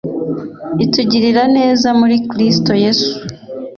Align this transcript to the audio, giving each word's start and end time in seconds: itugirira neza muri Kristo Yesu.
itugirira 0.85 1.43
neza 1.57 1.87
muri 1.99 2.15
Kristo 2.29 2.71
Yesu. 2.83 3.11